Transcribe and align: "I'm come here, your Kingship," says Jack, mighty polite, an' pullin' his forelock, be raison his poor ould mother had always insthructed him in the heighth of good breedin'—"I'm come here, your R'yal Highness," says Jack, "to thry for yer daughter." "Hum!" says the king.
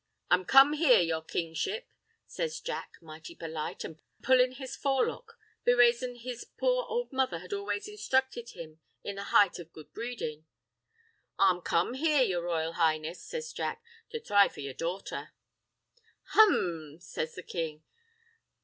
"I'm 0.31 0.45
come 0.45 0.73
here, 0.73 0.99
your 0.99 1.21
Kingship," 1.21 1.87
says 2.25 2.59
Jack, 2.59 2.95
mighty 3.03 3.35
polite, 3.35 3.85
an' 3.85 4.01
pullin' 4.23 4.53
his 4.53 4.75
forelock, 4.75 5.37
be 5.63 5.75
raison 5.75 6.15
his 6.15 6.43
poor 6.43 6.87
ould 6.91 7.13
mother 7.13 7.37
had 7.37 7.53
always 7.53 7.87
insthructed 7.87 8.49
him 8.53 8.79
in 9.03 9.17
the 9.17 9.25
heighth 9.25 9.59
of 9.59 9.71
good 9.71 9.93
breedin'—"I'm 9.93 11.61
come 11.61 11.93
here, 11.93 12.23
your 12.23 12.45
R'yal 12.47 12.73
Highness," 12.77 13.21
says 13.21 13.53
Jack, 13.53 13.83
"to 14.09 14.19
thry 14.19 14.47
for 14.47 14.61
yer 14.61 14.73
daughter." 14.73 15.33
"Hum!" 16.29 16.97
says 16.99 17.35
the 17.35 17.43
king. 17.43 17.83